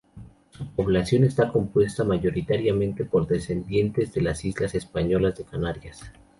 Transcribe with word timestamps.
Su 0.49 0.65
población 0.71 1.23
está 1.25 1.51
compuesta 1.51 2.03
mayoritariamente 2.03 3.05
por 3.05 3.27
descendientes 3.27 4.11
de 4.13 4.21
las 4.23 4.43
islas 4.45 4.73
españolas 4.73 5.37
de 5.37 5.43
Canarias. 5.43 6.11